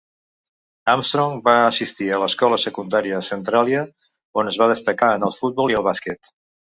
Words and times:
Armstrong 0.93 1.33
va 1.49 1.53
assistir 1.65 2.07
a 2.15 2.17
l'escola 2.23 2.57
secundària 2.63 3.19
Centralia, 3.27 3.83
on 4.43 4.49
es 4.53 4.57
va 4.63 4.69
destacar 4.73 5.11
en 5.19 5.27
el 5.29 5.35
futbol 5.43 5.75
i 5.75 5.79
el 5.81 5.87
bàsquet. 5.89 6.31